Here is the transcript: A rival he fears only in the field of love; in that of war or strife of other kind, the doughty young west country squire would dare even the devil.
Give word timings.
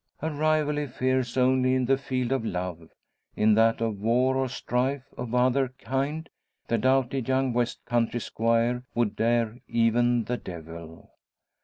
A 0.19 0.31
rival 0.31 0.77
he 0.77 0.87
fears 0.87 1.37
only 1.37 1.75
in 1.75 1.85
the 1.85 1.95
field 1.95 2.31
of 2.31 2.43
love; 2.43 2.89
in 3.35 3.53
that 3.53 3.81
of 3.81 3.99
war 3.99 4.35
or 4.35 4.49
strife 4.49 5.03
of 5.15 5.35
other 5.35 5.67
kind, 5.77 6.27
the 6.69 6.79
doughty 6.79 7.19
young 7.21 7.53
west 7.53 7.85
country 7.85 8.19
squire 8.19 8.81
would 8.95 9.15
dare 9.15 9.59
even 9.67 10.23
the 10.23 10.37
devil. 10.37 11.11